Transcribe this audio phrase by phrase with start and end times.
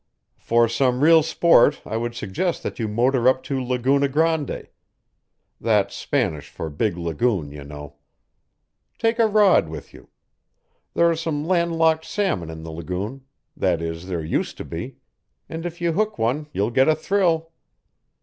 [0.39, 4.67] "For some real sport I would suggest that you motor up to Laguna Grande.
[5.59, 7.97] That's Spanish for Big Lagoon, you know.
[8.97, 10.09] Take a rod with you.
[10.95, 13.25] There are some land locked salmon in the lagoon
[13.55, 14.95] that is, there used to be;
[15.47, 17.51] and if you hook one you'll get a thrill."